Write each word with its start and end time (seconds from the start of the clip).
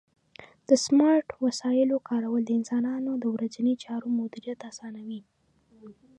د 0.69 0.71
سمارټ 0.85 1.27
وسایلو 1.45 1.97
کارول 2.09 2.41
د 2.45 2.51
انسانانو 2.59 3.11
د 3.17 3.25
ورځنیو 3.35 3.81
چارو 3.85 4.07
مدیریت 4.19 4.59
اسانوي. 4.71 5.21